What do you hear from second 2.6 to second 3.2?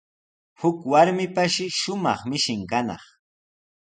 kanaq.